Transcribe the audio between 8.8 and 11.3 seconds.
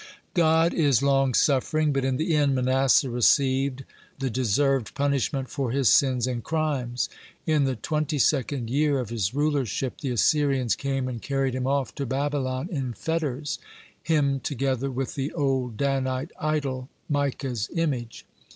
of his rulership, the Assyrians came and